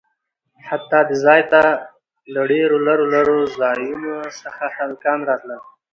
[0.67, 1.61] حتا د ځاى ته
[2.33, 5.61] له ډېرو لرو لرو ځايونه څخه هلکان راتلل.